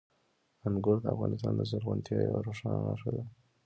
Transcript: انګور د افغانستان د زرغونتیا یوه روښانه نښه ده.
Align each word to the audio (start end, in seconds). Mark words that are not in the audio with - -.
انګور 0.67 0.97
د 1.01 1.05
افغانستان 1.15 1.53
د 1.55 1.61
زرغونتیا 1.69 2.17
یوه 2.27 2.39
روښانه 2.47 2.79
نښه 2.87 3.09
ده. 3.15 3.23